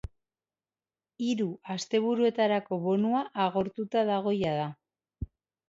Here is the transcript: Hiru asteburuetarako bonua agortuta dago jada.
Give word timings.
Hiru 1.25 1.47
asteburuetarako 1.75 2.81
bonua 2.87 3.23
agortuta 3.47 4.07
dago 4.13 4.37
jada. 4.43 4.69